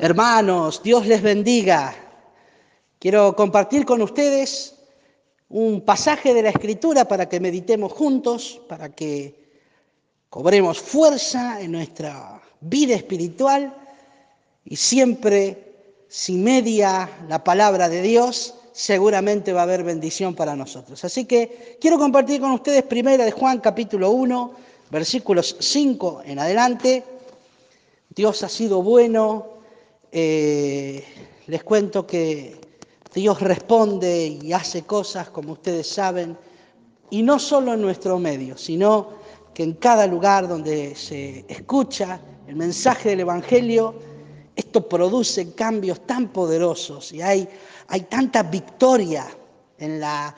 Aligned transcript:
Hermanos, 0.00 0.80
Dios 0.80 1.08
les 1.08 1.20
bendiga. 1.20 1.92
Quiero 3.00 3.34
compartir 3.34 3.84
con 3.84 4.00
ustedes 4.00 4.76
un 5.48 5.80
pasaje 5.80 6.32
de 6.34 6.42
la 6.42 6.50
Escritura 6.50 7.06
para 7.06 7.28
que 7.28 7.40
meditemos 7.40 7.92
juntos, 7.92 8.60
para 8.68 8.90
que 8.90 9.50
cobremos 10.30 10.78
fuerza 10.78 11.60
en 11.60 11.72
nuestra 11.72 12.40
vida 12.60 12.94
espiritual 12.94 13.74
y 14.64 14.76
siempre 14.76 16.04
si 16.06 16.36
media 16.36 17.10
la 17.28 17.42
palabra 17.42 17.88
de 17.88 18.00
Dios, 18.00 18.54
seguramente 18.72 19.52
va 19.52 19.62
a 19.62 19.64
haber 19.64 19.82
bendición 19.82 20.36
para 20.36 20.54
nosotros. 20.54 21.04
Así 21.04 21.24
que 21.24 21.76
quiero 21.80 21.98
compartir 21.98 22.40
con 22.40 22.52
ustedes 22.52 22.84
primera 22.84 23.24
de 23.24 23.32
Juan 23.32 23.58
capítulo 23.58 24.10
1, 24.10 24.54
versículos 24.92 25.56
5 25.58 26.22
en 26.24 26.38
adelante. 26.38 27.02
Dios 28.10 28.44
ha 28.44 28.48
sido 28.48 28.80
bueno, 28.80 29.57
eh, 30.12 31.04
les 31.46 31.62
cuento 31.64 32.06
que 32.06 32.60
Dios 33.14 33.40
responde 33.40 34.38
y 34.42 34.52
hace 34.52 34.82
cosas, 34.82 35.30
como 35.30 35.52
ustedes 35.52 35.88
saben, 35.88 36.36
y 37.10 37.22
no 37.22 37.38
solo 37.38 37.74
en 37.74 37.80
nuestro 37.80 38.18
medio, 38.18 38.56
sino 38.56 39.10
que 39.54 39.62
en 39.62 39.74
cada 39.74 40.06
lugar 40.06 40.46
donde 40.46 40.94
se 40.94 41.44
escucha 41.48 42.20
el 42.46 42.56
mensaje 42.56 43.10
del 43.10 43.20
Evangelio, 43.20 43.94
esto 44.54 44.88
produce 44.88 45.54
cambios 45.54 46.06
tan 46.06 46.28
poderosos 46.28 47.12
y 47.12 47.22
hay, 47.22 47.48
hay 47.88 48.02
tanta 48.02 48.42
victoria 48.42 49.26
en 49.78 50.00
la 50.00 50.34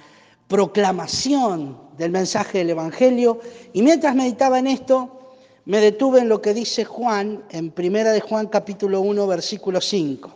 proclamación 0.47 1.79
del 1.97 2.11
mensaje 2.11 2.59
del 2.59 2.71
Evangelio. 2.71 3.41
Y 3.73 3.83
mientras 3.83 4.15
meditaba 4.15 4.59
en 4.59 4.67
esto, 4.67 5.20
me 5.65 5.81
detuve 5.81 6.21
en 6.21 6.29
lo 6.29 6.41
que 6.41 6.55
dice 6.55 6.85
Juan 6.85 7.45
en 7.51 7.71
Primera 7.71 8.13
de 8.13 8.21
Juan 8.21 8.47
capítulo 8.49 9.01
1 9.01 9.27
versículo 9.27 9.81
5. 9.81 10.33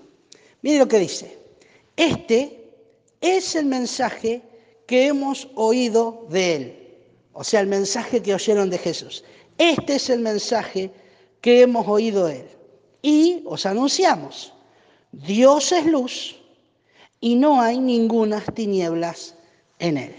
Mire 0.62 0.78
lo 0.78 0.88
que 0.88 0.98
dice. 0.98 1.38
Este 1.96 2.71
es 3.21 3.54
el 3.54 3.66
mensaje 3.66 4.43
que 4.87 5.07
hemos 5.07 5.48
oído 5.54 6.26
de 6.30 6.57
él. 6.57 6.79
O 7.32 7.43
sea, 7.43 7.60
el 7.60 7.66
mensaje 7.66 8.23
que 8.23 8.35
oyeron 8.35 8.71
de 8.71 8.79
Jesús. 8.79 9.24
Este 9.59 9.96
es 9.96 10.10
el 10.10 10.21
mensaje 10.21 10.90
que 11.41 11.63
hemos 11.63 11.87
oído 11.87 12.26
de 12.26 12.41
él. 12.41 12.48
Y 13.02 13.43
os 13.45 13.66
anunciamos, 13.66 14.52
Dios 15.13 15.73
es 15.73 15.87
luz 15.87 16.37
y 17.20 17.35
no 17.35 17.60
hay 17.60 17.79
ninguna 17.79 18.41
tinieblas 18.41 19.35
en 19.79 19.98
él. 19.98 20.15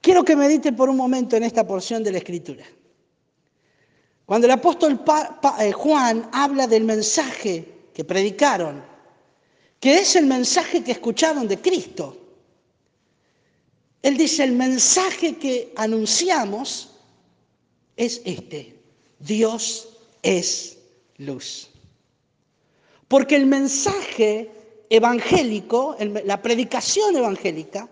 Quiero 0.00 0.24
que 0.24 0.36
medite 0.36 0.72
por 0.72 0.88
un 0.88 0.96
momento 0.96 1.36
en 1.36 1.42
esta 1.42 1.66
porción 1.66 2.04
de 2.04 2.12
la 2.12 2.18
Escritura. 2.18 2.64
Cuando 4.26 4.48
el 4.48 4.52
apóstol 4.52 5.00
eh, 5.60 5.70
Juan 5.70 6.28
habla 6.32 6.66
del 6.66 6.82
mensaje 6.82 7.64
que 7.94 8.04
predicaron, 8.04 8.84
que 9.78 9.98
es 9.98 10.16
el 10.16 10.26
mensaje 10.26 10.82
que 10.82 10.92
escucharon 10.92 11.46
de 11.46 11.60
Cristo, 11.60 12.16
él 14.02 14.16
dice, 14.16 14.42
el 14.44 14.52
mensaje 14.52 15.36
que 15.36 15.72
anunciamos 15.76 16.90
es 17.96 18.20
este, 18.24 18.76
Dios 19.20 19.88
es 20.22 20.76
luz. 21.18 21.70
Porque 23.08 23.36
el 23.36 23.46
mensaje 23.46 24.50
evangélico, 24.90 25.96
la 26.24 26.42
predicación 26.42 27.16
evangélica, 27.16 27.88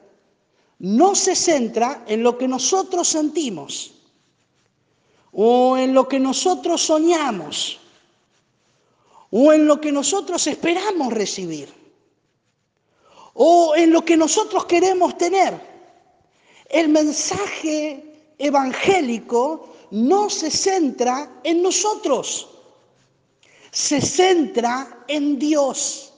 no 0.81 1.15
se 1.15 1.37
centra 1.37 2.05
en 2.09 2.25
lo 2.25 2.37
que 2.37 2.49
nosotros 2.49 3.09
sentimos 3.09 3.94
o 5.35 5.77
en 5.77 5.93
lo 5.93 6.09
que 6.09 6.19
nosotros 6.19 6.83
soñamos, 6.83 7.81
o 9.31 9.53
en 9.53 9.67
lo 9.67 9.81
que 9.81 9.91
nosotros 9.91 10.47
esperamos 10.47 11.13
recibir, 11.13 11.69
o 13.35 13.75
en 13.75 13.93
lo 13.93 14.05
que 14.05 14.17
nosotros 14.17 14.65
queremos 14.67 15.19
tener. 15.19 15.61
El 16.69 16.89
mensaje 16.89 18.33
evangélico 18.39 19.75
no 19.91 20.31
se 20.31 20.51
centra 20.51 21.41
en 21.43 21.63
nosotros, 21.63 22.49
se 23.73 24.01
centra 24.01 25.05
en 25.09 25.39
Dios. 25.39 26.13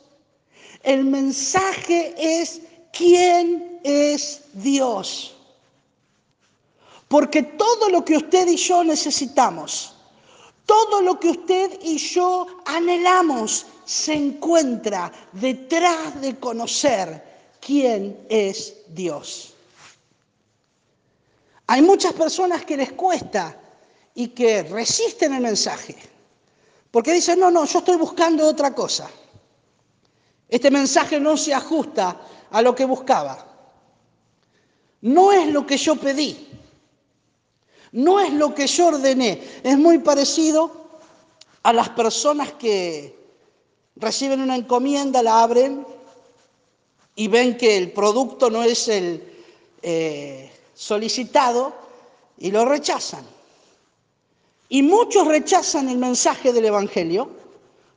El 0.82 1.04
mensaje 1.04 2.14
es 2.18 2.60
quién 2.92 3.80
es 3.82 4.42
Dios. 4.52 5.35
Porque 7.08 7.42
todo 7.42 7.88
lo 7.88 8.04
que 8.04 8.16
usted 8.16 8.48
y 8.48 8.56
yo 8.56 8.82
necesitamos, 8.82 9.94
todo 10.64 11.00
lo 11.00 11.20
que 11.20 11.30
usted 11.30 11.78
y 11.82 11.98
yo 11.98 12.46
anhelamos, 12.64 13.66
se 13.84 14.14
encuentra 14.14 15.12
detrás 15.32 16.20
de 16.20 16.36
conocer 16.40 17.56
quién 17.60 18.26
es 18.28 18.74
Dios. 18.88 19.54
Hay 21.68 21.82
muchas 21.82 22.12
personas 22.12 22.64
que 22.64 22.76
les 22.76 22.92
cuesta 22.92 23.56
y 24.14 24.28
que 24.28 24.64
resisten 24.64 25.34
el 25.34 25.42
mensaje, 25.42 25.96
porque 26.90 27.12
dicen, 27.12 27.38
no, 27.38 27.50
no, 27.50 27.64
yo 27.64 27.78
estoy 27.78 27.96
buscando 27.96 28.46
otra 28.48 28.74
cosa. 28.74 29.08
Este 30.48 30.70
mensaje 30.70 31.20
no 31.20 31.36
se 31.36 31.54
ajusta 31.54 32.20
a 32.50 32.62
lo 32.62 32.74
que 32.74 32.84
buscaba. 32.84 33.46
No 35.02 35.32
es 35.32 35.48
lo 35.48 35.66
que 35.66 35.76
yo 35.76 35.96
pedí. 35.96 36.55
No 37.96 38.20
es 38.20 38.30
lo 38.30 38.54
que 38.54 38.66
yo 38.66 38.88
ordené, 38.88 39.42
es 39.62 39.78
muy 39.78 39.96
parecido 39.96 40.70
a 41.62 41.72
las 41.72 41.88
personas 41.88 42.52
que 42.52 43.18
reciben 43.96 44.42
una 44.42 44.54
encomienda, 44.54 45.22
la 45.22 45.42
abren 45.42 45.86
y 47.14 47.28
ven 47.28 47.56
que 47.56 47.78
el 47.78 47.92
producto 47.92 48.50
no 48.50 48.62
es 48.62 48.88
el 48.88 49.24
eh, 49.80 50.52
solicitado 50.74 51.72
y 52.36 52.50
lo 52.50 52.66
rechazan. 52.66 53.24
Y 54.68 54.82
muchos 54.82 55.26
rechazan 55.26 55.88
el 55.88 55.96
mensaje 55.96 56.52
del 56.52 56.66
Evangelio 56.66 57.30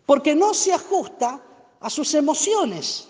porque 0.05 0.33
no 0.33 0.53
se 0.53 0.71
ajusta 0.71 1.41
a 1.81 1.89
sus 1.89 2.13
emociones. 2.13 3.08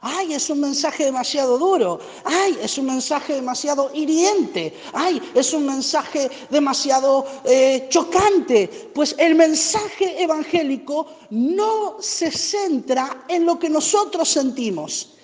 Ay, 0.00 0.34
es 0.34 0.48
un 0.48 0.60
mensaje 0.60 1.04
demasiado 1.04 1.58
duro. 1.58 1.98
Ay, 2.24 2.56
es 2.62 2.78
un 2.78 2.86
mensaje 2.86 3.34
demasiado 3.34 3.90
hiriente. 3.92 4.72
Ay, 4.92 5.20
es 5.34 5.52
un 5.52 5.66
mensaje 5.66 6.30
demasiado 6.50 7.26
eh, 7.44 7.86
chocante. 7.88 8.90
Pues 8.94 9.16
el 9.18 9.34
mensaje 9.34 10.22
evangélico 10.22 11.06
no 11.30 11.96
se 12.00 12.30
centra 12.30 13.24
en 13.28 13.44
lo 13.44 13.58
que 13.58 13.68
nosotros 13.68 14.28
sentimos. 14.28 15.14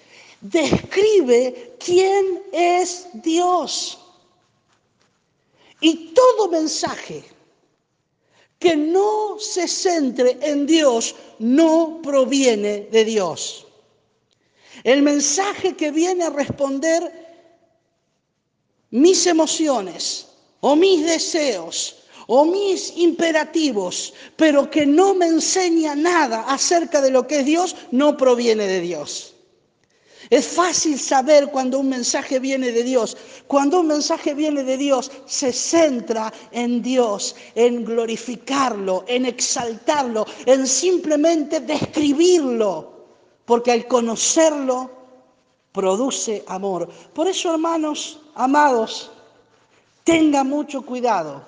Describe 0.41 1.77
quién 1.79 2.43
es 2.53 3.07
Dios. 3.15 4.01
Y 5.81 6.15
todo 6.15 6.49
mensaje 6.49 7.23
que 8.59 8.75
no 8.75 9.39
se 9.39 9.69
centre 9.69 10.39
en 10.41 10.67
Dios 10.67 11.15
no 11.39 12.01
proviene 12.03 12.89
de 12.91 13.05
Dios. 13.05 13.67
El 14.85 15.01
mensaje 15.01 15.75
que 15.75 15.91
viene 15.91 16.25
a 16.25 16.31
responder 16.31 17.11
mis 18.91 19.27
emociones 19.27 20.29
o 20.61 20.77
mis 20.77 21.05
deseos 21.05 21.97
o 22.27 22.45
mis 22.45 22.97
imperativos, 22.97 24.13
pero 24.37 24.71
que 24.71 24.87
no 24.87 25.15
me 25.15 25.27
enseña 25.27 25.95
nada 25.95 26.43
acerca 26.49 27.01
de 27.01 27.11
lo 27.11 27.27
que 27.27 27.41
es 27.41 27.47
Dios, 27.47 27.77
no 27.91 28.17
proviene 28.17 28.67
de 28.67 28.81
Dios. 28.81 29.35
Es 30.31 30.47
fácil 30.47 30.99
saber 30.99 31.49
cuando 31.49 31.79
un 31.79 31.89
mensaje 31.89 32.39
viene 32.39 32.73
de 32.73 32.83
Dios. 32.83 33.17
Cuando 33.47 33.81
un 33.81 33.89
mensaje 33.89 34.33
viene 34.33 34.63
de 34.63 34.79
Dios, 34.79 35.11
se 35.27 35.53
centra 35.53 36.33
en 36.51 36.83
Dios, 36.83 37.37
en 37.55 37.85
glorificarlo, 37.85 39.05
en 39.07 39.27
exaltarlo, 39.27 40.27
en 40.47 40.67
simplemente 40.67 41.61
describirlo 41.61 42.94
porque 43.45 43.73
al 43.73 43.87
conocerlo 43.87 44.91
produce 45.73 46.45
amor. 46.47 46.89
Por 47.13 47.27
eso, 47.29 47.53
hermanos, 47.53 48.21
amados, 48.35 49.11
tenga 50.05 50.45
mucho 50.45 50.83
cuidado 50.83 51.45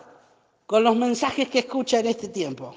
con 0.67 0.83
los 0.83 0.97
mensajes 0.97 1.49
que 1.49 1.61
escucha 1.61 2.01
en 2.01 2.07
este 2.07 2.29
tiempo. 2.29 2.75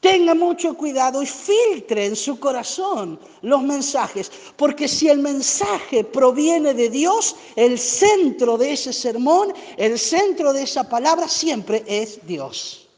Tenga 0.00 0.34
mucho 0.34 0.74
cuidado 0.74 1.22
y 1.22 1.26
filtre 1.26 2.06
en 2.06 2.16
su 2.16 2.38
corazón 2.38 3.18
los 3.42 3.62
mensajes, 3.62 4.30
porque 4.56 4.88
si 4.88 5.08
el 5.08 5.18
mensaje 5.18 6.04
proviene 6.04 6.74
de 6.74 6.90
Dios, 6.90 7.34
el 7.56 7.78
centro 7.78 8.58
de 8.58 8.72
ese 8.72 8.92
sermón, 8.92 9.52
el 9.76 9.98
centro 9.98 10.52
de 10.52 10.62
esa 10.62 10.88
palabra 10.88 11.28
siempre 11.28 11.82
es 11.86 12.24
Dios. 12.26 12.88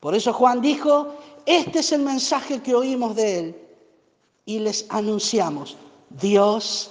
Por 0.00 0.14
eso 0.14 0.32
Juan 0.32 0.60
dijo, 0.60 1.14
este 1.46 1.80
es 1.80 1.92
el 1.92 2.02
mensaje 2.02 2.62
que 2.62 2.74
oímos 2.74 3.14
de 3.14 3.38
Él 3.38 3.63
y 4.46 4.58
les 4.58 4.86
anunciamos, 4.88 5.76
Dios 6.10 6.90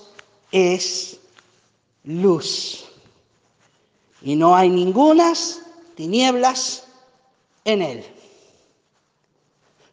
es 0.51 1.19
luz 2.03 2.85
y 4.21 4.35
no 4.35 4.55
hay 4.55 4.69
ningunas 4.69 5.61
tinieblas 5.95 6.87
en 7.65 7.81
él. 7.81 8.05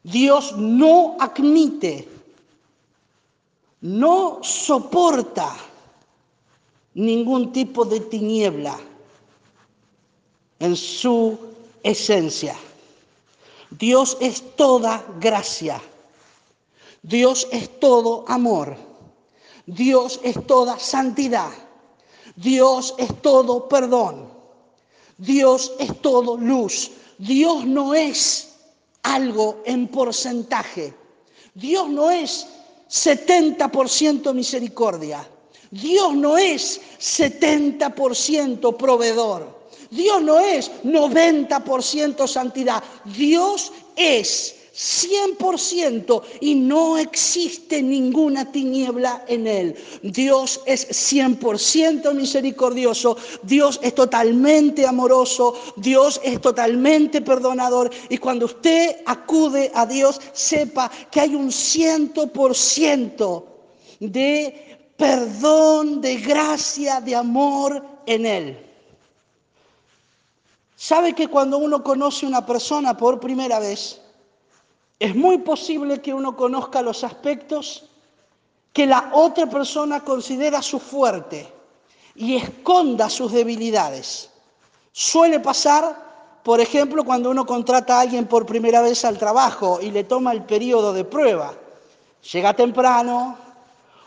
Dios 0.03 0.57
no 0.57 1.17
admite, 1.21 2.09
no 3.83 4.39
soporta 4.43 5.55
ningún 6.95 7.53
tipo 7.53 7.85
de 7.85 8.01
tiniebla 8.01 8.79
en 10.59 10.77
su 10.77 11.39
esencia. 11.83 12.57
Dios 13.71 14.17
es 14.21 14.57
toda 14.57 15.05
gracia. 15.21 15.81
Dios 17.03 17.49
es 17.51 17.81
todo 17.81 18.25
amor. 18.29 18.77
Dios 19.67 20.21
es 20.23 20.47
toda 20.47 20.79
santidad. 20.79 21.51
Dios 22.37 22.95
es 22.99 23.23
todo 23.23 23.69
perdón. 23.69 24.29
Dios 25.17 25.73
es 25.79 26.01
todo 26.01 26.37
luz. 26.37 26.91
Dios 27.19 27.65
no 27.65 27.95
es 27.95 28.55
algo 29.03 29.63
en 29.65 29.89
porcentaje. 29.89 30.95
Dios 31.55 31.89
no 31.89 32.11
es 32.11 32.47
70% 32.89 34.35
misericordia. 34.35 35.27
Dios 35.71 36.15
no 36.15 36.37
es 36.37 36.81
70% 36.99 38.77
proveedor. 38.77 39.61
Dios 39.91 40.23
no 40.23 40.39
es 40.39 40.71
90% 40.85 42.27
santidad. 42.27 42.83
Dios 43.05 43.73
es 43.97 44.57
100% 44.75 46.23
y 46.41 46.55
no 46.55 46.99
existe 46.99 47.83
ninguna 47.83 48.51
tiniebla 48.51 49.25
en 49.29 49.47
él. 49.47 49.77
Dios 50.03 50.61
es 50.67 50.89
100% 51.13 52.15
misericordioso, 52.15 53.17
Dios 53.43 53.81
es 53.83 53.95
totalmente 53.95 54.87
amoroso, 54.87 55.55
Dios 55.77 56.21
es 56.23 56.41
totalmente 56.41 57.21
perdonador 57.21 57.91
y 58.09 58.19
cuando 58.19 58.47
usted 58.47 58.97
acude 59.07 59.71
a 59.75 59.87
Dios, 59.87 60.21
sepa 60.33 60.91
que 61.11 61.21
hay 61.21 61.35
un 61.35 61.49
100% 61.49 63.45
de 64.01 64.71
perdón, 64.97 66.01
de 66.03 66.17
gracia, 66.17 67.01
de 67.01 67.17
amor 67.17 67.83
en 68.05 68.27
él. 68.27 68.67
¿Sabe 70.77 71.15
que 71.15 71.29
cuando 71.29 71.59
uno 71.59 71.83
conoce 71.83 72.27
a 72.27 72.29
una 72.29 72.47
persona 72.47 72.97
por 72.97 73.19
primera 73.19 73.59
vez, 73.59 74.01
es 75.01 75.17
muy 75.17 75.39
posible 75.39 76.03
que 76.03 76.13
uno 76.13 76.37
conozca 76.37 76.83
los 76.83 77.03
aspectos 77.05 77.87
que 78.73 78.87
la 78.87 79.11
otra 79.15 79.47
persona 79.47 80.05
considera 80.05 80.61
su 80.61 80.79
fuerte 80.79 81.51
y 82.15 82.37
esconda 82.37 83.09
sus 83.09 83.33
debilidades. 83.33 84.29
Suele 84.93 85.41
pasar, 85.41 86.41
por 86.45 86.61
ejemplo, 86.61 87.03
cuando 87.03 87.31
uno 87.31 87.47
contrata 87.47 87.97
a 87.97 88.01
alguien 88.03 88.27
por 88.27 88.45
primera 88.45 88.83
vez 88.83 89.05
al 89.07 89.17
trabajo 89.17 89.79
y 89.81 89.91
le 89.91 90.05
toma 90.05 90.33
el 90.33 90.45
periodo 90.45 90.93
de 90.93 91.05
prueba. 91.05 91.55
Llega 92.33 92.55
temprano, 92.55 93.39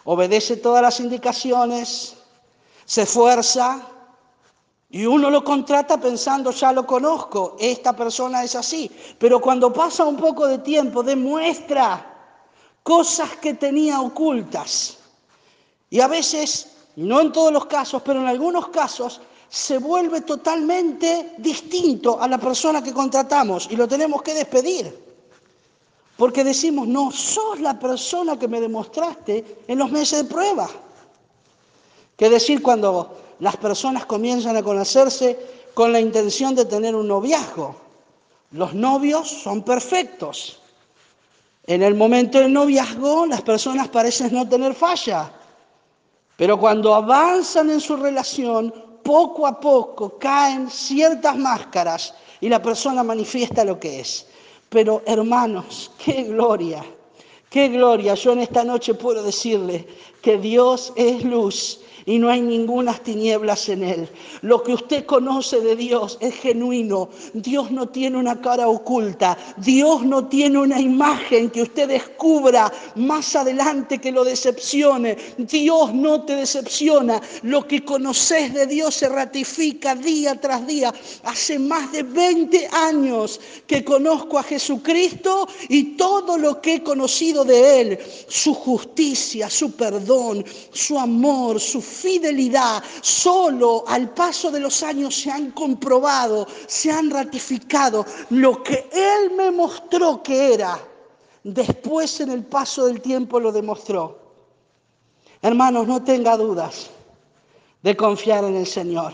obedece 0.04 0.58
todas 0.58 0.84
las 0.84 1.00
indicaciones, 1.00 2.16
se 2.86 3.02
esfuerza, 3.02 3.82
y 4.94 5.08
uno 5.08 5.32
lo 5.32 5.44
contrata 5.44 6.00
pensando, 6.00 6.52
ya 6.52 6.72
lo 6.72 6.86
conozco, 6.86 7.58
esta 7.60 7.96
persona 7.96 8.44
es 8.44 8.56
así. 8.56 8.92
Pero 9.18 9.42
cuando 9.42 9.74
pasa 9.74 10.06
un 10.06 10.16
poco 10.16 10.46
de 10.46 10.60
tiempo, 10.60 11.02
demuestra 11.02 12.38
cosas 12.84 13.36
que 13.38 13.56
tenía 13.56 14.00
ocultas. 14.00 15.00
Y 15.90 16.00
a 16.00 16.08
veces, 16.08 16.76
no 16.96 17.22
en 17.22 17.32
todos 17.32 17.52
los 17.52 17.66
casos, 17.66 18.04
pero 18.04 18.22
en 18.22 18.28
algunos 18.28 18.68
casos, 18.68 19.20
se 19.50 19.80
vuelve 19.80 20.22
totalmente 20.22 21.34
distinto 21.40 22.22
a 22.22 22.28
la 22.28 22.38
persona 22.38 22.84
que 22.84 22.94
contratamos 22.94 23.68
y 23.72 23.76
lo 23.76 23.88
tenemos 23.88 24.22
que 24.22 24.36
despedir. 24.36 24.96
Porque 26.18 26.44
decimos, 26.44 26.88
no 26.88 27.10
sos 27.10 27.60
la 27.62 27.80
persona 27.80 28.38
que 28.38 28.48
me 28.48 28.62
demostraste 28.62 29.64
en 29.68 29.80
los 29.80 29.90
meses 29.90 30.22
de 30.22 30.32
prueba. 30.32 30.70
¿Qué 32.16 32.30
decir 32.30 32.62
cuando 32.62 33.23
las 33.40 33.58
personas 33.58 34.06
comienzan 34.06 34.56
a 34.58 34.64
conocerse 34.64 35.38
con 35.74 35.92
la 35.92 36.00
intención 36.00 36.56
de 36.56 36.66
tener 36.66 36.96
un 36.96 37.08
noviazgo. 37.08 37.76
Los 38.52 38.74
novios 38.74 39.28
son 39.28 39.64
perfectos. 39.64 40.60
En 41.66 41.82
el 41.82 41.96
momento 41.96 42.40
del 42.40 42.54
noviazgo 42.54 43.26
las 43.26 43.42
personas 43.42 43.88
parecen 43.88 44.34
no 44.34 44.48
tener 44.48 44.74
falla, 44.76 45.32
pero 46.36 46.60
cuando 46.60 46.94
avanzan 46.94 47.70
en 47.70 47.80
su 47.80 47.96
relación, 47.96 48.74
poco 49.04 49.46
a 49.48 49.60
poco 49.60 50.18
caen 50.18 50.70
ciertas 50.70 51.38
máscaras 51.38 52.14
y 52.42 52.50
la 52.50 52.62
persona 52.62 53.04
manifiesta 53.04 53.64
lo 53.64 53.80
que 53.80 54.00
es. 54.00 54.28
Pero 54.70 55.04
hermanos, 55.06 55.92
qué 56.04 56.24
gloria, 56.24 56.84
qué 57.50 57.68
gloria. 57.70 58.16
Yo 58.16 58.34
en 58.34 58.40
esta 58.40 58.64
noche 58.64 58.94
puedo 58.94 59.24
decirle 59.24 59.88
que 60.22 60.38
Dios 60.38 60.92
es 60.96 61.24
luz 61.24 61.83
y 62.06 62.20
no 62.20 62.30
hay 62.30 62.42
ninguna 62.42 62.94
tinieblas 62.94 63.70
en 63.70 63.84
él. 63.84 64.10
Lo 64.42 64.64
que 64.64 64.74
usted 64.74 65.06
conoce 65.06 65.60
de 65.62 65.76
Dios 65.76 66.18
es 66.22 66.36
genuino. 66.36 67.10
Dios 67.34 67.72
no 67.72 67.88
tiene 67.88 68.18
una 68.18 68.40
cara 68.42 68.68
oculta. 68.68 69.38
Dios 69.58 70.04
no 70.04 70.28
tiene 70.28 70.60
una 70.60 70.80
imagen 70.80 71.50
que 71.50 71.62
usted 71.64 71.88
descubra 71.88 72.72
más 72.96 73.36
adelante 73.36 74.00
que 74.00 74.12
lo 74.12 74.24
decepcione. 74.24 75.18
Dios 75.38 75.94
no 75.94 76.24
te 76.24 76.36
decepciona. 76.36 77.22
Lo 77.44 77.68
que 77.68 77.84
conoces 77.84 78.54
de 78.54 78.68
Dios 78.68 78.96
se 78.96 79.10
ratifica 79.10 79.96
día 79.96 80.40
tras 80.40 80.66
día. 80.68 80.94
Hace 81.24 81.60
más 81.60 81.92
de 81.92 82.04
20 82.04 82.68
años 82.68 83.40
que 83.68 83.84
conozco 83.84 84.38
a 84.38 84.44
Jesucristo 84.44 85.48
y 85.70 85.96
todo 85.96 86.38
lo 86.38 86.62
que 86.62 86.76
he 86.76 86.84
conocido 86.84 87.44
de 87.46 87.82
Él, 87.82 88.00
su 88.28 88.54
justicia, 88.54 89.50
su 89.50 89.72
perdón, 89.72 90.44
su 90.72 91.00
amor, 91.00 91.60
su 91.60 91.82
fidelidad 91.94 92.84
solo 93.02 93.86
al 93.88 94.10
paso 94.10 94.52
de 94.52 94.60
los 94.60 94.84
años 94.84 95.16
se 95.16 95.32
han 95.32 95.52
comprobado, 95.52 96.48
se 96.68 96.92
han 96.92 97.10
ratificado. 97.10 98.06
Lo 98.32 98.62
que 98.64 98.90
Él 98.92 99.32
me 99.36 99.52
mostró 99.52 100.22
que 100.22 100.54
era, 100.54 100.78
después 101.44 102.20
en 102.20 102.32
el 102.32 102.44
paso 102.44 102.88
del 102.88 103.02
tiempo 103.02 103.40
lo 103.40 103.52
demostró. 103.52 104.20
Hermanos, 105.42 105.88
no 105.88 106.04
tenga 106.04 106.36
dudas 106.36 106.90
de 107.82 107.96
confiar 107.96 108.44
en 108.46 108.56
el 108.56 108.68
Señor. 108.68 109.14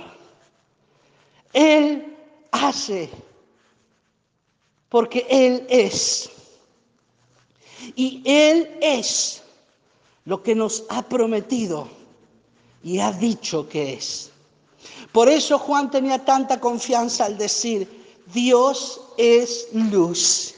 Él 1.54 2.18
hace 2.52 3.10
porque 4.90 5.26
Él 5.30 5.66
es. 5.70 6.30
Y 7.96 8.22
Él 8.26 8.78
es 8.82 9.42
lo 10.26 10.44
que 10.44 10.54
nos 10.54 10.86
ha 10.90 11.02
prometido 11.02 11.88
y 12.84 13.00
ha 13.00 13.12
dicho 13.12 13.68
que 13.68 13.94
es. 13.94 14.32
Por 15.12 15.28
eso 15.30 15.58
Juan 15.58 15.90
tenía 15.90 16.24
tanta 16.24 16.60
confianza 16.60 17.26
al 17.26 17.38
decir, 17.38 17.88
Dios 18.34 19.02
es 19.18 19.68
luz 19.74 20.56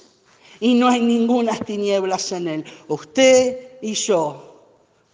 y 0.60 0.74
no 0.74 0.88
hay 0.88 1.02
ninguna 1.02 1.58
tinieblas 1.58 2.32
en 2.32 2.48
él. 2.48 2.66
Usted 2.88 3.80
y 3.82 3.94
yo 3.94 4.64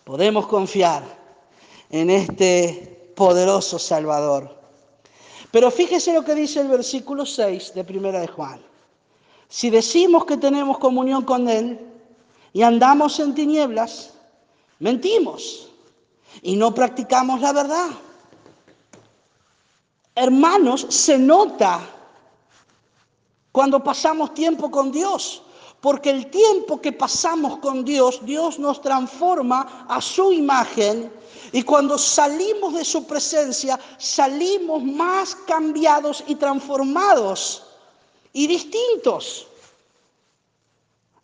podemos 0.03 0.47
confiar 0.47 1.03
en 1.89 2.09
este 2.09 3.11
poderoso 3.15 3.79
Salvador. 3.79 4.55
Pero 5.51 5.71
fíjese 5.71 6.13
lo 6.13 6.23
que 6.23 6.35
dice 6.35 6.59
el 6.61 6.67
versículo 6.67 7.25
6 7.25 7.73
de 7.73 7.83
Primera 7.83 8.19
de 8.19 8.27
Juan. 8.27 8.59
Si 9.47 9.69
decimos 9.69 10.25
que 10.25 10.37
tenemos 10.37 10.77
comunión 10.77 11.23
con 11.23 11.47
Él 11.47 11.79
y 12.51 12.63
andamos 12.63 13.19
en 13.19 13.33
tinieblas, 13.33 14.13
mentimos 14.79 15.66
y 16.41 16.55
no 16.55 16.73
practicamos 16.73 17.41
la 17.41 17.53
verdad. 17.53 17.89
Hermanos, 20.15 20.87
se 20.89 21.17
nota 21.17 21.79
cuando 23.51 23.83
pasamos 23.83 24.33
tiempo 24.33 24.71
con 24.71 24.91
Dios, 24.91 25.43
porque 25.81 26.09
el 26.09 26.29
tiempo 26.29 26.81
que 26.81 26.91
pasamos 26.91 27.59
con 27.59 27.85
Dios, 27.85 28.19
Dios 28.25 28.57
nos 28.57 28.81
transforma 28.81 29.85
a 29.87 30.01
su 30.01 30.33
imagen 30.33 31.11
y 31.51 31.63
cuando 31.63 31.97
salimos 31.97 32.73
de 32.73 32.83
su 32.83 33.05
presencia, 33.05 33.79
salimos 33.97 34.83
más 34.83 35.35
cambiados 35.35 36.23
y 36.27 36.35
transformados 36.35 37.63
y 38.33 38.47
distintos. 38.47 39.47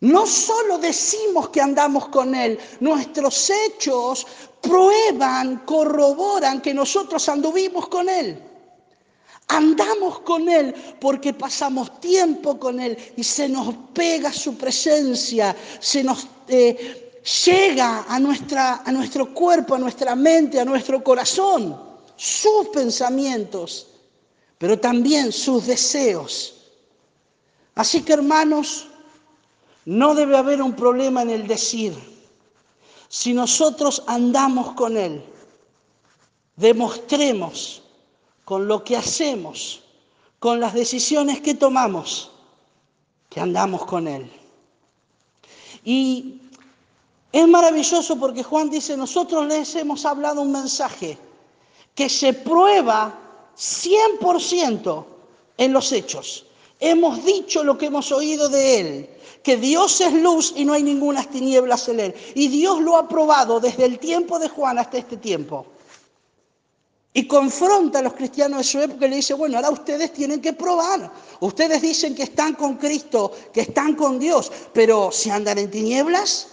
No 0.04 0.26
solo 0.26 0.76
decimos 0.76 1.48
que 1.48 1.62
andamos 1.62 2.08
con 2.08 2.34
Él, 2.34 2.58
nuestros 2.80 3.48
hechos 3.48 4.26
prueban, 4.60 5.64
corroboran 5.64 6.60
que 6.60 6.74
nosotros 6.74 7.26
anduvimos 7.26 7.88
con 7.88 8.10
Él. 8.10 8.38
Andamos 9.48 10.18
con 10.20 10.46
Él 10.50 10.74
porque 11.00 11.32
pasamos 11.32 11.98
tiempo 12.00 12.58
con 12.58 12.80
Él 12.80 12.98
y 13.16 13.24
se 13.24 13.48
nos 13.48 13.74
pega 13.94 14.30
su 14.30 14.58
presencia, 14.58 15.56
se 15.80 16.04
nos 16.04 16.26
eh, 16.48 17.22
llega 17.46 18.04
a, 18.06 18.20
nuestra, 18.20 18.82
a 18.84 18.92
nuestro 18.92 19.32
cuerpo, 19.32 19.74
a 19.74 19.78
nuestra 19.78 20.14
mente, 20.14 20.60
a 20.60 20.66
nuestro 20.66 21.02
corazón, 21.02 21.80
sus 22.16 22.68
pensamientos, 22.74 23.86
pero 24.58 24.78
también 24.78 25.32
sus 25.32 25.66
deseos. 25.66 26.56
Así 27.74 28.02
que 28.02 28.12
hermanos, 28.12 28.88
No 29.84 30.14
debe 30.14 30.36
haber 30.36 30.62
un 30.62 30.74
problema 30.74 31.22
en 31.22 31.30
el 31.30 31.46
decir. 31.46 31.94
Si 33.08 33.32
nosotros 33.32 34.02
andamos 34.06 34.72
con 34.72 34.96
Él, 34.96 35.24
demostremos 36.56 37.82
con 38.44 38.66
lo 38.66 38.82
que 38.82 38.96
hacemos, 38.96 39.82
con 40.38 40.60
las 40.60 40.74
decisiones 40.74 41.40
que 41.40 41.54
tomamos, 41.54 42.30
que 43.28 43.40
andamos 43.40 43.84
con 43.84 44.08
Él. 44.08 44.30
Y 45.84 46.40
es 47.32 47.48
maravilloso 47.48 48.18
porque 48.18 48.42
Juan 48.42 48.70
dice, 48.70 48.96
nosotros 48.96 49.46
les 49.46 49.74
hemos 49.74 50.04
hablado 50.04 50.40
un 50.40 50.52
mensaje 50.52 51.18
que 51.94 52.08
se 52.08 52.32
prueba 52.32 53.18
100% 53.56 55.04
en 55.58 55.72
los 55.72 55.92
hechos. 55.92 56.46
Hemos 56.86 57.24
dicho 57.24 57.64
lo 57.64 57.78
que 57.78 57.86
hemos 57.86 58.12
oído 58.12 58.50
de 58.50 58.78
Él, 58.78 59.10
que 59.42 59.56
Dios 59.56 60.02
es 60.02 60.12
luz 60.12 60.52
y 60.54 60.66
no 60.66 60.74
hay 60.74 60.82
ninguna 60.82 61.24
tinieblas 61.24 61.88
en 61.88 61.98
Él. 61.98 62.14
Y 62.34 62.48
Dios 62.48 62.82
lo 62.82 62.98
ha 62.98 63.08
probado 63.08 63.58
desde 63.58 63.86
el 63.86 63.98
tiempo 63.98 64.38
de 64.38 64.50
Juan 64.50 64.78
hasta 64.78 64.98
este 64.98 65.16
tiempo. 65.16 65.64
Y 67.14 67.26
confronta 67.26 68.00
a 68.00 68.02
los 68.02 68.12
cristianos 68.12 68.58
de 68.58 68.64
su 68.64 68.80
época 68.80 69.06
y 69.06 69.08
le 69.08 69.16
dice, 69.16 69.32
bueno, 69.32 69.56
ahora 69.56 69.70
ustedes 69.70 70.12
tienen 70.12 70.42
que 70.42 70.52
probar. 70.52 71.10
Ustedes 71.40 71.80
dicen 71.80 72.14
que 72.14 72.24
están 72.24 72.52
con 72.54 72.76
Cristo, 72.76 73.32
que 73.54 73.62
están 73.62 73.94
con 73.94 74.18
Dios, 74.18 74.52
pero 74.74 75.10
si 75.10 75.30
andan 75.30 75.56
en 75.56 75.70
tinieblas, 75.70 76.48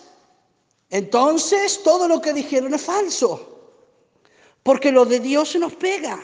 entonces 0.90 1.84
todo 1.84 2.08
lo 2.08 2.22
que 2.22 2.32
dijeron 2.32 2.74
es 2.74 2.82
falso. 2.82 3.74
Porque 4.64 4.94
lo 4.94 5.04
de 5.04 5.20
Dios 5.20 5.50
se 5.50 5.60
nos 5.60 5.76
pega. 5.76 6.18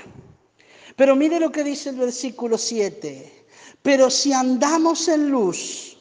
Pero 0.96 1.14
mire 1.14 1.42
lo 1.42 1.52
que 1.52 1.66
dice 1.66 1.90
el 1.90 1.98
versículo 1.98 2.58
7. 2.58 3.37
Pero 3.82 4.10
si 4.10 4.34
andamos 4.34 5.08
en 5.08 5.30
luz, 5.30 5.98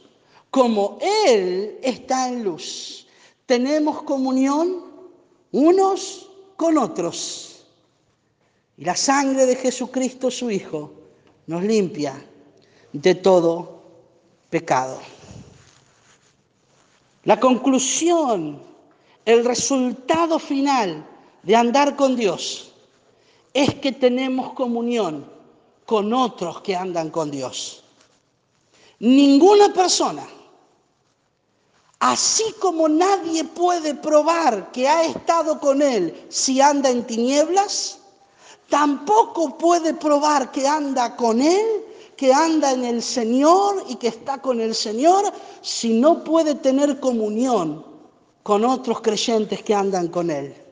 como 0.51 0.99
Él 1.01 1.79
está 1.83 2.29
en 2.29 2.45
luz, 2.45 3.07
tenemos 3.47 4.03
comunión 4.03 4.85
unos 5.53 6.31
con 6.57 6.79
otros 6.79 7.47
y 8.77 8.85
la 8.85 8.97
sangre 8.97 9.47
de 9.47 9.57
Jesucristo, 9.57 10.31
su 10.31 10.51
Hijo, 10.51 10.93
nos 11.47 11.63
limpia 11.63 12.23
de 12.93 13.15
todo 13.15 13.83
pecado. 14.51 15.01
La 17.25 17.41
conclusión, 17.41 18.63
el 19.25 19.45
resultado 19.45 20.39
final 20.39 21.07
de 21.43 21.57
andar 21.57 21.97
con 21.97 22.17
Dios 22.17 22.75
es 23.55 23.75
que 23.77 23.93
tenemos 23.93 24.53
comunión 24.53 25.36
con 25.87 26.13
otros 26.13 26.61
que 26.61 26.77
andan 26.77 27.11
con 27.11 27.31
Dios. 27.31 27.85
Ninguna 28.99 29.73
persona, 29.73 30.27
así 32.01 32.45
como 32.61 32.89
nadie 32.89 33.45
puede 33.45 33.95
probar 33.95 34.73
que 34.73 34.89
ha 34.89 35.05
estado 35.05 35.61
con 35.61 35.81
Él 35.81 36.27
si 36.29 36.61
anda 36.61 36.91
en 36.91 37.07
tinieblas, 37.07 37.99
tampoco 38.69 39.57
puede 39.57 39.95
probar 39.95 40.51
que 40.51 40.67
anda 40.67 41.15
con 41.15 41.41
Él, 41.41 41.85
que 42.17 42.33
anda 42.33 42.73
en 42.73 42.85
el 42.85 43.03
Señor 43.03 43.85
y 43.89 43.97
que 43.97 44.09
está 44.09 44.41
con 44.41 44.61
el 44.61 44.75
Señor, 44.75 45.33
si 45.61 46.01
no 46.01 46.25
puede 46.25 46.55
tener 46.55 46.99
comunión 46.99 47.85
con 48.43 48.65
otros 48.65 49.03
creyentes 49.03 49.63
que 49.63 49.75
andan 49.75 50.09
con 50.09 50.31
Él. 50.31 50.66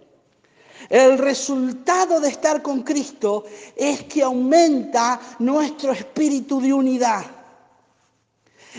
El 0.88 1.18
resultado 1.18 2.20
de 2.20 2.28
estar 2.28 2.62
con 2.62 2.82
Cristo 2.82 3.44
es 3.74 4.04
que 4.04 4.22
aumenta 4.22 5.20
nuestro 5.38 5.92
espíritu 5.92 6.60
de 6.60 6.72
unidad. 6.72 7.24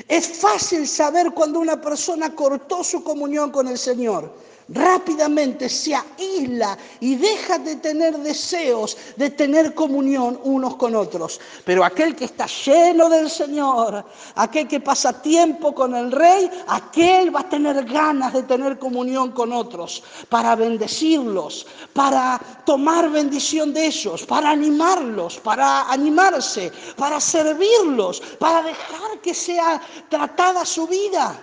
Es 0.07 0.27
fácil 0.27 0.87
saber 0.87 1.31
cuando 1.31 1.59
una 1.59 1.79
persona 1.79 2.35
cortó 2.35 2.83
su 2.83 3.03
comunión 3.03 3.51
con 3.51 3.67
el 3.67 3.77
Señor 3.77 4.33
rápidamente 4.69 5.69
se 5.69 5.93
aísla 5.95 6.77
y 6.99 7.15
deja 7.15 7.59
de 7.59 7.75
tener 7.77 8.17
deseos 8.17 8.97
de 9.15 9.29
tener 9.29 9.73
comunión 9.73 10.39
unos 10.43 10.75
con 10.75 10.95
otros. 10.95 11.39
Pero 11.63 11.83
aquel 11.83 12.15
que 12.15 12.25
está 12.25 12.47
lleno 12.47 13.09
del 13.09 13.29
Señor, 13.29 14.03
aquel 14.35 14.67
que 14.67 14.79
pasa 14.79 15.21
tiempo 15.21 15.73
con 15.73 15.95
el 15.95 16.11
Rey, 16.11 16.49
aquel 16.67 17.35
va 17.35 17.41
a 17.41 17.49
tener 17.49 17.85
ganas 17.85 18.33
de 18.33 18.43
tener 18.43 18.79
comunión 18.79 19.31
con 19.31 19.51
otros, 19.53 20.03
para 20.29 20.55
bendecirlos, 20.55 21.67
para 21.93 22.39
tomar 22.65 23.09
bendición 23.09 23.73
de 23.73 23.87
ellos, 23.87 24.25
para 24.25 24.49
animarlos, 24.49 25.39
para 25.39 25.89
animarse, 25.91 26.71
para 26.97 27.19
servirlos, 27.19 28.21
para 28.39 28.63
dejar 28.63 29.19
que 29.21 29.33
sea 29.33 29.81
tratada 30.09 30.65
su 30.65 30.87
vida. 30.87 31.35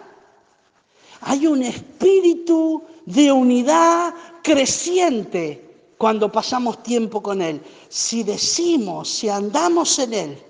Hay 1.23 1.47
un 1.47 1.63
espíritu 1.63 2.83
de 3.07 3.31
unidad 3.31 4.15
creciente 4.43 5.95
cuando 5.97 6.31
pasamos 6.31 6.83
tiempo 6.83 7.23
con 7.23 7.41
Él. 7.41 7.63
Si 7.89 8.23
decimos, 8.23 9.09
si 9.09 9.29
andamos 9.29 9.99
en 10.01 10.15
Él, 10.15 10.43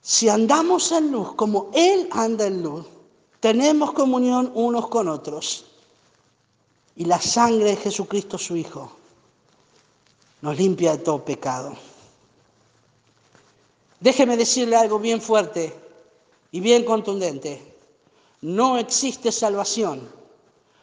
si 0.00 0.28
andamos 0.28 0.90
en 0.90 1.12
luz 1.12 1.34
como 1.34 1.70
Él 1.72 2.08
anda 2.10 2.46
en 2.46 2.62
luz, 2.62 2.84
tenemos 3.38 3.92
comunión 3.92 4.50
unos 4.54 4.88
con 4.88 5.08
otros. 5.08 5.66
Y 6.96 7.04
la 7.04 7.20
sangre 7.20 7.70
de 7.70 7.76
Jesucristo 7.76 8.36
su 8.38 8.56
Hijo 8.56 8.90
nos 10.40 10.58
limpia 10.58 10.92
de 10.92 10.98
todo 10.98 11.24
pecado. 11.24 11.72
Déjeme 14.00 14.36
decirle 14.36 14.74
algo 14.74 14.98
bien 14.98 15.20
fuerte 15.20 15.72
y 16.50 16.58
bien 16.58 16.84
contundente. 16.84 17.71
No 18.42 18.76
existe 18.76 19.32
salvación 19.32 20.08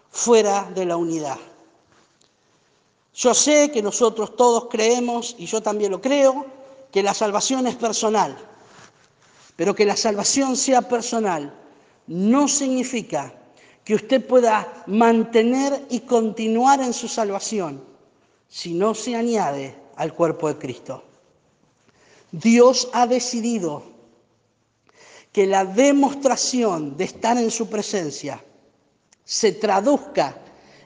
fuera 0.09 0.69
de 0.73 0.85
la 0.85 0.97
unidad. 0.97 1.37
Yo 3.13 3.33
sé 3.33 3.69
que 3.71 3.81
nosotros 3.81 4.35
todos 4.35 4.67
creemos, 4.69 5.35
y 5.37 5.45
yo 5.45 5.61
también 5.61 5.91
lo 5.91 6.01
creo, 6.01 6.45
que 6.91 7.03
la 7.03 7.13
salvación 7.13 7.67
es 7.67 7.75
personal, 7.75 8.37
pero 9.55 9.75
que 9.75 9.85
la 9.85 9.97
salvación 9.97 10.55
sea 10.55 10.81
personal 10.81 11.53
no 12.07 12.47
significa 12.47 13.33
que 13.83 13.95
usted 13.95 14.25
pueda 14.25 14.83
mantener 14.87 15.85
y 15.89 15.99
continuar 16.01 16.81
en 16.81 16.93
su 16.93 17.07
salvación 17.07 17.83
si 18.47 18.73
no 18.73 18.95
se 18.95 19.15
añade 19.15 19.75
al 19.97 20.13
cuerpo 20.13 20.47
de 20.47 20.57
Cristo. 20.57 21.03
Dios 22.31 22.89
ha 22.93 23.05
decidido 23.05 23.83
que 25.31 25.45
la 25.45 25.65
demostración 25.65 26.97
de 26.97 27.03
estar 27.05 27.37
en 27.37 27.51
su 27.51 27.69
presencia 27.69 28.43
se 29.23 29.53
traduzca 29.53 30.35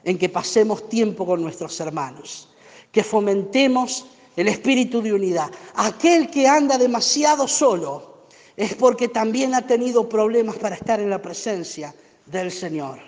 en 0.04 0.18
que 0.18 0.28
pasemos 0.28 0.88
tiempo 0.88 1.24
con 1.24 1.42
nuestros 1.42 1.80
hermanos, 1.80 2.50
que 2.92 3.02
fomentemos 3.02 4.06
el 4.36 4.48
espíritu 4.48 5.00
de 5.00 5.12
unidad. 5.12 5.50
Aquel 5.76 6.30
que 6.30 6.46
anda 6.46 6.76
demasiado 6.76 7.48
solo 7.48 8.26
es 8.56 8.74
porque 8.74 9.08
también 9.08 9.54
ha 9.54 9.66
tenido 9.66 10.08
problemas 10.08 10.56
para 10.56 10.76
estar 10.76 11.00
en 11.00 11.10
la 11.10 11.22
presencia 11.22 11.94
del 12.26 12.52
Señor. 12.52 12.98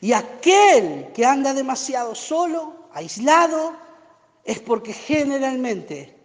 Y 0.00 0.12
aquel 0.12 1.12
que 1.12 1.24
anda 1.24 1.52
demasiado 1.52 2.14
solo, 2.14 2.88
aislado, 2.92 3.76
es 4.44 4.60
porque 4.60 4.92
generalmente 4.92 6.16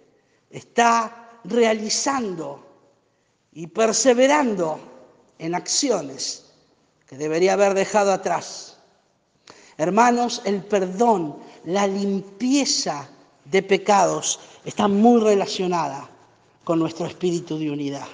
está 0.50 1.40
realizando 1.44 2.67
y 3.58 3.66
perseverando 3.66 4.80
en 5.40 5.56
acciones 5.56 6.46
que 7.08 7.18
debería 7.18 7.54
haber 7.54 7.74
dejado 7.74 8.14
atrás. 8.14 8.78
Hermanos, 9.80 10.44
el 10.46 10.62
perdón, 10.64 11.38
la 11.66 11.88
limpieza 11.88 13.10
de 13.46 13.64
pecados 13.64 14.40
está 14.64 14.88
muy 14.88 15.22
relacionada 15.22 16.08
con 16.64 16.78
nuestro 16.78 17.08
espíritu 17.08 17.58
de 17.58 17.72
unidad. 17.72 18.06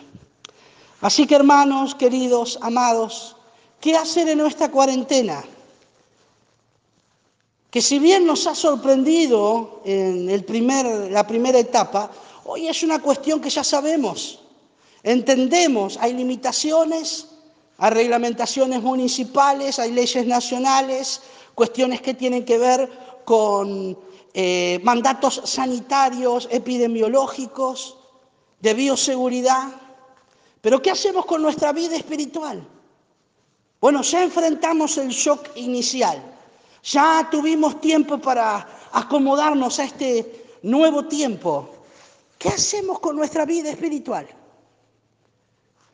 Así 1.02 1.28
que 1.28 1.36
hermanos, 1.36 1.94
queridos, 1.94 2.58
amados, 2.62 3.36
¿qué 3.82 3.98
hacer 3.98 4.30
en 4.30 4.38
nuestra 4.38 4.72
cuarentena? 4.72 5.44
Que 7.70 7.82
si 7.82 8.00
bien 8.00 8.26
nos 8.26 8.48
ha 8.48 8.56
sorprendido 8.56 9.82
en 9.84 10.30
el 10.30 10.46
primer, 10.46 11.12
la 11.12 11.28
primera 11.28 11.60
etapa, 11.60 12.10
hoy 12.46 12.70
es 12.70 12.82
una 12.82 13.00
cuestión 13.00 13.42
que 13.42 13.50
ya 13.50 13.66
sabemos. 13.66 14.40
Entendemos, 15.04 15.98
hay 16.00 16.14
limitaciones, 16.14 17.28
hay 17.78 17.92
reglamentaciones 17.92 18.82
municipales, 18.82 19.78
hay 19.78 19.92
leyes 19.92 20.26
nacionales, 20.26 21.22
cuestiones 21.54 22.02
que 22.02 22.14
tienen 22.14 22.46
que 22.46 22.58
ver 22.58 22.90
con 23.26 23.98
eh, 24.34 24.80
mandatos 24.84 25.42
sanitarios, 25.44 26.48
epidemiológicos, 26.50 27.98
de 28.62 28.74
bioseguridad. 28.74 29.68
Pero 30.62 30.82
¿qué 30.82 30.92
hacemos 30.92 31.26
con 31.26 31.42
nuestra 31.42 31.74
vida 31.74 31.98
espiritual? 31.98 32.66
Bueno, 33.82 34.02
ya 34.02 34.24
enfrentamos 34.24 34.98
el 34.98 35.10
shock 35.10 35.50
inicial, 35.56 36.24
ya 36.82 37.28
tuvimos 37.30 37.82
tiempo 37.82 38.18
para 38.18 38.66
acomodarnos 38.94 39.80
a 39.80 39.84
este 39.84 40.46
nuevo 40.62 41.06
tiempo. 41.06 41.70
¿Qué 42.38 42.48
hacemos 42.48 43.02
con 43.02 43.18
nuestra 43.18 43.46
vida 43.46 43.70
espiritual? 43.70 44.26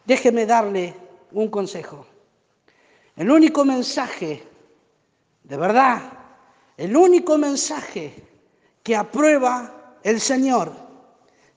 Déjeme 0.10 0.48
darle 0.48 0.96
un 1.34 1.50
consejo. 1.50 2.04
El 3.16 3.30
único 3.30 3.64
mensaje, 3.64 4.42
de 5.44 5.56
verdad, 5.56 6.02
el 6.78 6.98
único 6.98 7.38
mensaje 7.38 8.16
que 8.82 8.96
aprueba 8.96 10.00
el 10.02 10.20
Señor 10.20 10.74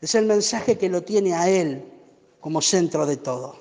es 0.02 0.14
el 0.14 0.26
mensaje 0.26 0.76
que 0.76 0.90
lo 0.90 1.02
tiene 1.02 1.32
a 1.32 1.48
Él 1.48 1.82
como 2.40 2.60
centro 2.60 3.06
de 3.06 3.16
todo. 3.16 3.56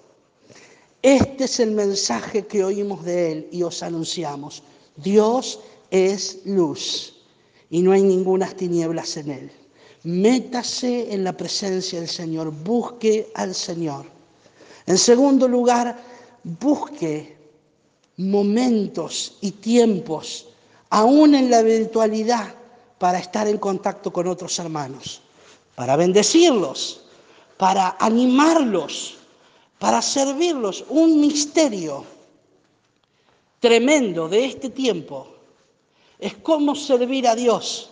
Este 1.02 1.46
es 1.46 1.62
el 1.62 1.72
mensaje 1.72 2.46
que 2.46 2.66
oímos 2.66 3.06
de 3.06 3.32
Él 3.32 3.50
y 3.50 3.64
os 3.64 3.84
anunciamos. 3.84 4.62
Dios 4.98 5.62
es 5.90 6.42
luz 6.44 7.16
y 7.70 7.82
no 7.82 7.94
hay 7.94 8.04
ninguna 8.04 8.50
tinieblas 8.50 9.16
en 9.16 9.32
Él. 9.32 9.52
Métase 10.04 11.14
en 11.14 11.24
la 11.24 11.32
presencia 11.32 11.98
del 11.98 12.10
Señor, 12.10 12.52
busque 12.52 13.32
al 13.36 13.56
Señor. 13.56 14.11
En 14.86 14.98
segundo 14.98 15.48
lugar, 15.48 15.98
busque 16.44 17.38
momentos 18.18 19.38
y 19.42 19.52
tiempos, 19.52 20.48
aún 20.90 21.36
en 21.36 21.50
la 21.50 21.60
eventualidad, 21.60 22.56
para 22.98 23.18
estar 23.18 23.48
en 23.48 23.58
contacto 23.58 24.14
con 24.14 24.28
otros 24.28 24.60
hermanos, 24.60 25.22
para 25.76 25.96
bendecirlos, 25.96 27.04
para 27.58 27.98
animarlos, 28.00 29.18
para 29.80 30.02
servirlos. 30.02 30.86
Un 30.88 31.20
misterio 31.20 32.06
tremendo 33.60 34.30
de 34.30 34.46
este 34.46 34.70
tiempo 34.70 35.28
es 36.20 36.36
cómo 36.36 36.76
servir 36.76 37.28
a 37.28 37.36
Dios 37.36 37.90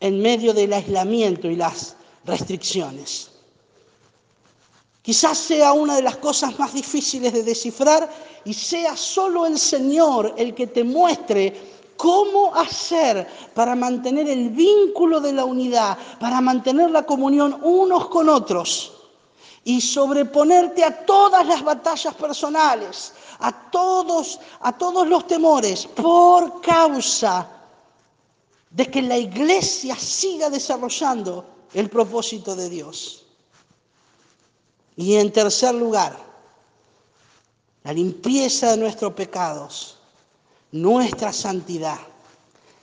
en 0.00 0.22
medio 0.22 0.54
del 0.54 0.72
aislamiento 0.72 1.48
y 1.48 1.56
las 1.56 1.96
restricciones. 2.24 3.30
Quizás 5.02 5.38
sea 5.38 5.72
una 5.72 5.96
de 5.96 6.02
las 6.02 6.16
cosas 6.16 6.58
más 6.58 6.74
difíciles 6.74 7.32
de 7.32 7.42
descifrar 7.42 8.10
y 8.44 8.52
sea 8.52 8.96
solo 8.96 9.46
el 9.46 9.58
Señor 9.58 10.34
el 10.36 10.54
que 10.54 10.66
te 10.66 10.84
muestre 10.84 11.80
cómo 11.96 12.54
hacer 12.54 13.26
para 13.54 13.74
mantener 13.74 14.28
el 14.28 14.50
vínculo 14.50 15.20
de 15.20 15.32
la 15.32 15.44
unidad, 15.44 15.96
para 16.18 16.40
mantener 16.40 16.90
la 16.90 17.04
comunión 17.04 17.58
unos 17.62 18.08
con 18.08 18.28
otros 18.28 18.92
y 19.64 19.80
sobreponerte 19.80 20.84
a 20.84 21.04
todas 21.04 21.46
las 21.46 21.62
batallas 21.62 22.14
personales, 22.14 23.12
a 23.38 23.70
todos, 23.70 24.40
a 24.60 24.76
todos 24.76 25.06
los 25.06 25.26
temores 25.26 25.86
por 25.86 26.60
causa 26.60 27.48
de 28.70 28.86
que 28.86 29.02
la 29.02 29.18
iglesia 29.18 29.96
siga 29.96 30.48
desarrollando 30.48 31.44
el 31.74 31.90
propósito 31.90 32.56
de 32.56 32.68
Dios. 32.68 33.19
Y 34.96 35.16
en 35.16 35.32
tercer 35.32 35.74
lugar, 35.74 36.16
la 37.84 37.92
limpieza 37.92 38.72
de 38.72 38.76
nuestros 38.76 39.12
pecados, 39.14 39.98
nuestra 40.72 41.32
santidad, 41.32 41.98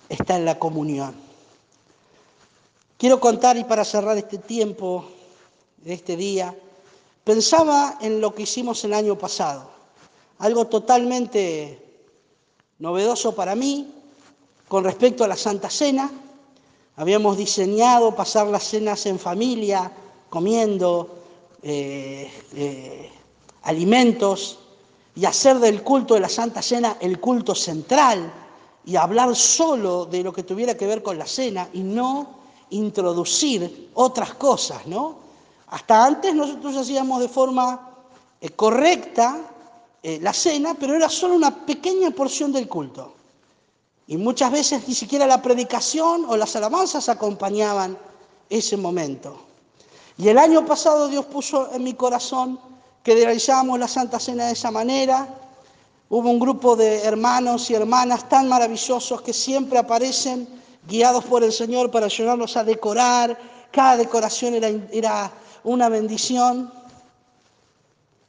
está 0.10 0.38
en 0.38 0.46
la 0.46 0.58
comunión. 0.58 1.16
Quiero 2.98 3.20
contar, 3.20 3.58
y 3.58 3.64
para 3.64 3.86
cerrar 3.86 4.18
este 4.18 4.40
tiempo, 4.40 5.06
este 5.86 6.18
día, 6.18 6.56
pensaba 7.24 7.98
en 8.02 8.20
lo 8.22 8.34
que 8.34 8.44
hicimos 8.44 8.84
el 8.84 8.94
año 8.94 9.18
pasado, 9.18 9.70
algo 10.40 10.66
totalmente 10.66 11.84
novedoso 12.80 13.36
para 13.36 13.56
mí 13.56 13.94
con 14.68 14.84
respecto 14.84 15.24
a 15.24 15.28
la 15.28 15.36
Santa 15.36 15.70
Cena. 15.70 16.12
Habíamos 16.96 17.38
diseñado 17.38 18.16
pasar 18.16 18.48
las 18.48 18.64
cenas 18.64 19.06
en 19.06 19.20
familia, 19.20 19.92
comiendo, 20.30 21.17
eh, 21.70 22.32
eh, 22.56 23.12
alimentos 23.64 24.58
y 25.14 25.26
hacer 25.26 25.60
del 25.60 25.84
culto 25.84 26.14
de 26.14 26.22
la 26.22 26.30
Santa 26.30 26.62
Cena 26.62 26.96
el 27.02 27.20
culto 27.20 27.54
central 27.54 28.32
y 28.86 28.96
hablar 28.96 29.36
solo 29.36 30.06
de 30.06 30.24
lo 30.24 30.32
que 30.32 30.44
tuviera 30.44 30.78
que 30.78 30.88
ver 30.88 31.04
con 31.04 31.18
la 31.18 31.26
cena 31.26 31.68
y 31.74 31.82
no 31.82 32.38
introducir 32.70 33.90
otras 33.96 34.36
cosas, 34.36 34.88
¿no? 34.88 35.18
Hasta 35.68 36.06
antes 36.06 36.34
nosotros 36.34 36.78
hacíamos 36.78 37.20
de 37.20 37.28
forma 37.28 37.98
eh, 38.40 38.48
correcta 38.52 39.42
la 40.22 40.32
cena, 40.32 40.74
pero 40.74 40.96
era 40.96 41.10
solo 41.10 41.36
una 41.36 41.66
pequeña 41.66 42.12
porción 42.12 42.54
del 42.54 42.70
culto. 42.70 43.14
Y 44.08 44.16
muchas 44.16 44.54
veces 44.54 44.88
ni 44.88 44.94
siquiera 44.94 45.28
la 45.28 45.42
predicación 45.42 46.24
o 46.30 46.38
las 46.38 46.56
alabanzas 46.56 47.10
acompañaban 47.10 47.98
ese 48.50 48.78
momento. 48.78 49.47
Y 50.18 50.30
el 50.30 50.38
año 50.40 50.66
pasado 50.66 51.08
Dios 51.08 51.26
puso 51.26 51.72
en 51.74 51.84
mi 51.84 51.94
corazón 51.94 52.60
que 53.04 53.14
realizábamos 53.14 53.80
la 53.80 53.88
Santa 53.88 54.20
Cena 54.20 54.48
de 54.48 54.54
esa 54.54 54.72
manera. 54.72 55.28
Hubo 56.10 56.30
un 56.30 56.40
grupo 56.40 56.76
de 56.76 57.04
hermanos 57.04 57.70
y 57.70 57.76
hermanas 57.76 58.28
tan 58.28 58.50
maravillosos 58.50 59.22
que 59.22 59.32
siempre 59.32 59.78
aparecen 59.78 60.48
guiados 60.88 61.24
por 61.26 61.44
el 61.44 61.52
Señor 61.52 61.92
para 61.92 62.08
ayudarnos 62.08 62.58
a 62.58 62.64
decorar. 62.64 63.38
Cada 63.72 63.98
decoración 63.98 64.56
era, 64.56 65.32
una 65.64 65.90
bendición. 65.90 66.72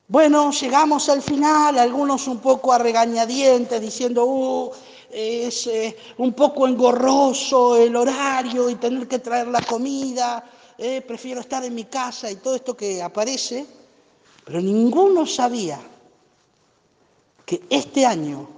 Bueno, 0.09 0.51
llegamos 0.51 1.09
al 1.09 1.23
final, 1.23 1.79
algunos 1.79 2.27
un 2.27 2.39
poco 2.39 2.73
a 2.73 2.79
regañadientes, 2.79 3.81
diciendo, 3.81 4.25
uh, 4.25 4.73
es 5.11 5.67
eh, 5.69 5.97
un 6.19 6.33
poco 6.33 6.67
engorroso 6.67 7.77
el 7.77 7.95
horario 7.97 8.69
y 8.69 8.75
tener 8.75 9.07
que 9.07 9.21
traer 9.21 9.47
la 9.49 9.61
comida, 9.63 10.45
eh, 10.79 11.03
prefiero 11.03 11.41
estar 11.41 11.65
en 11.65 11.75
mi 11.75 11.85
casa 11.85 12.31
y 12.31 12.37
todo 12.37 12.55
esto 12.55 12.77
que 12.77 13.03
aparece, 13.03 13.67
pero 14.45 14.61
ninguno 14.61 15.27
sabía 15.27 15.81
que 17.45 17.65
este 17.69 18.07
año 18.07 18.49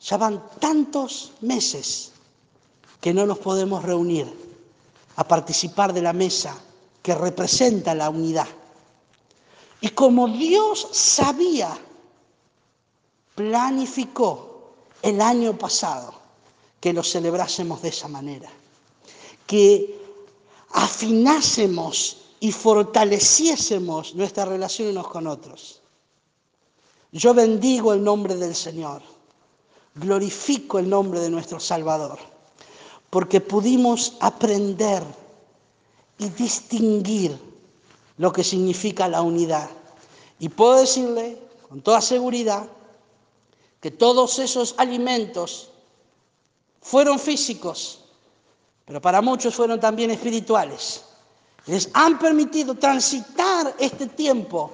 ya 0.00 0.16
van 0.18 0.42
tantos 0.60 1.32
meses 1.40 2.12
que 3.00 3.14
no 3.14 3.24
nos 3.24 3.38
podemos 3.38 3.82
reunir 3.82 4.26
a 5.16 5.26
participar 5.26 5.92
de 5.92 6.02
la 6.02 6.12
mesa 6.12 6.56
que 7.02 7.14
representa 7.14 7.94
la 7.94 8.10
unidad. 8.10 8.46
Y 9.80 9.88
como 9.90 10.28
Dios 10.28 10.88
sabía, 10.92 11.76
planificó 13.34 14.74
el 15.00 15.20
año 15.20 15.56
pasado 15.56 16.12
que 16.80 16.92
lo 16.92 17.02
celebrásemos 17.02 17.80
de 17.82 17.88
esa 17.88 18.08
manera, 18.08 18.50
que 19.46 20.07
afinásemos 20.70 22.18
y 22.40 22.52
fortaleciésemos 22.52 24.14
nuestra 24.14 24.44
relación 24.44 24.88
unos 24.88 25.08
con 25.08 25.26
otros. 25.26 25.80
Yo 27.12 27.34
bendigo 27.34 27.92
el 27.92 28.04
nombre 28.04 28.36
del 28.36 28.54
Señor, 28.54 29.02
glorifico 29.94 30.78
el 30.78 30.88
nombre 30.88 31.20
de 31.20 31.30
nuestro 31.30 31.58
Salvador, 31.58 32.18
porque 33.10 33.40
pudimos 33.40 34.14
aprender 34.20 35.02
y 36.18 36.28
distinguir 36.30 37.38
lo 38.18 38.32
que 38.32 38.44
significa 38.44 39.08
la 39.08 39.22
unidad. 39.22 39.70
Y 40.38 40.48
puedo 40.48 40.80
decirle 40.80 41.38
con 41.68 41.80
toda 41.80 42.00
seguridad 42.00 42.68
que 43.80 43.90
todos 43.90 44.38
esos 44.38 44.74
alimentos 44.76 45.70
fueron 46.82 47.18
físicos, 47.18 48.04
pero 48.88 49.02
para 49.02 49.20
muchos 49.20 49.54
fueron 49.54 49.78
también 49.78 50.10
espirituales. 50.10 51.04
Les 51.66 51.90
han 51.92 52.18
permitido 52.18 52.74
transitar 52.74 53.74
este 53.78 54.06
tiempo 54.06 54.72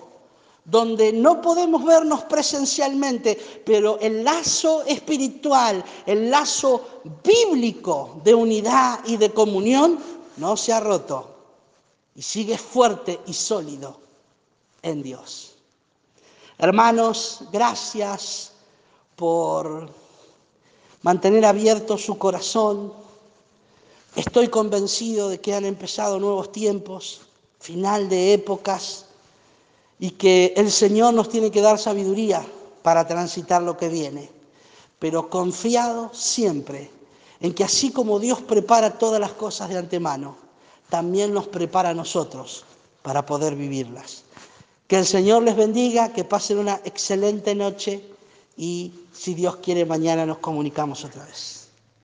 donde 0.65 1.13
no 1.13 1.43
podemos 1.43 1.85
vernos 1.85 2.23
presencialmente, 2.23 3.63
pero 3.67 3.99
el 3.99 4.23
lazo 4.23 4.85
espiritual, 4.85 5.85
el 6.07 6.31
lazo 6.31 7.03
bíblico 7.25 8.21
de 8.23 8.37
unidad 8.37 9.01
y 9.05 9.17
de 9.17 9.33
comunión 9.33 9.99
no 10.37 10.57
se 10.57 10.73
ha 10.73 10.79
roto 10.79 11.35
y 12.15 12.23
sigue 12.23 12.57
fuerte 12.57 13.19
y 13.27 13.35
sólido 13.35 13.99
en 14.83 15.03
Dios. 15.03 15.57
Hermanos, 16.57 17.41
gracias 17.51 18.53
por 19.17 19.91
mantener 21.03 21.45
abierto 21.45 21.99
su 21.99 22.17
corazón. 22.17 23.04
Estoy 24.17 24.47
convencido 24.47 25.29
de 25.29 25.41
que 25.41 25.55
han 25.55 25.65
empezado 25.65 26.21
nuevos 26.21 26.53
tiempos, 26.53 27.23
final 27.59 28.09
de 28.09 28.35
épocas, 28.35 29.07
y 29.99 30.11
que 30.11 30.55
el 30.57 30.71
Señor 30.71 31.15
nos 31.15 31.29
tiene 31.29 31.51
que 31.51 31.61
dar 31.61 31.81
sabiduría 31.81 32.47
para 32.83 33.09
transitar 33.09 33.63
lo 33.63 33.77
que 33.77 33.89
viene, 33.89 34.31
pero 35.01 35.29
confiado 35.29 36.11
siempre 36.15 36.91
en 37.41 37.55
que 37.55 37.65
así 37.65 37.91
como 37.91 38.21
Dios 38.21 38.41
prepara 38.41 38.99
todas 38.99 39.21
las 39.21 39.33
cosas 39.33 39.69
de 39.69 39.79
antemano, 39.79 40.37
también 40.89 41.35
nos 41.35 41.49
prepara 41.49 41.91
a 41.91 41.95
nosotros 41.95 42.65
para 43.03 43.27
poder 43.27 43.57
vivirlas. 43.57 44.23
Que 44.87 44.97
el 44.97 45.07
Señor 45.07 45.43
les 45.43 45.57
bendiga, 45.57 46.13
que 46.13 46.23
pasen 46.23 46.59
una 46.59 46.81
excelente 46.85 47.55
noche 47.55 48.05
y 48.57 48.93
si 49.13 49.35
Dios 49.35 49.57
quiere 49.57 49.85
mañana 49.85 50.25
nos 50.25 50.39
comunicamos 50.39 51.05
otra 51.05 51.25
vez. 51.25 51.64